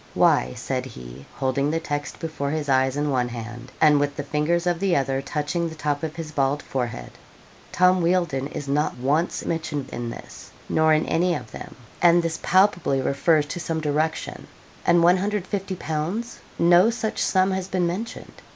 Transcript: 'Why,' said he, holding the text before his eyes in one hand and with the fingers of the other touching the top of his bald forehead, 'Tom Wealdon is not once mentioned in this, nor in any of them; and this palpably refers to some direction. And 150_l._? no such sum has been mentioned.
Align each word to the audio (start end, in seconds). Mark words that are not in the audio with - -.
'Why,' 0.15 0.55
said 0.55 0.87
he, 0.87 1.27
holding 1.35 1.69
the 1.69 1.79
text 1.79 2.19
before 2.19 2.49
his 2.49 2.67
eyes 2.69 2.97
in 2.97 3.11
one 3.11 3.29
hand 3.29 3.71
and 3.79 3.99
with 3.99 4.15
the 4.15 4.23
fingers 4.23 4.65
of 4.65 4.79
the 4.79 4.95
other 4.95 5.21
touching 5.21 5.69
the 5.69 5.75
top 5.75 6.01
of 6.01 6.15
his 6.15 6.31
bald 6.31 6.63
forehead, 6.63 7.11
'Tom 7.71 8.01
Wealdon 8.01 8.47
is 8.47 8.67
not 8.67 8.97
once 8.97 9.45
mentioned 9.45 9.89
in 9.91 10.09
this, 10.09 10.49
nor 10.67 10.91
in 10.91 11.05
any 11.05 11.35
of 11.35 11.51
them; 11.51 11.75
and 12.01 12.23
this 12.23 12.39
palpably 12.41 12.99
refers 12.99 13.45
to 13.45 13.59
some 13.59 13.79
direction. 13.79 14.47
And 14.87 15.03
150_l._? 15.03 16.37
no 16.57 16.89
such 16.89 17.21
sum 17.21 17.51
has 17.51 17.67
been 17.67 17.85
mentioned. 17.85 18.41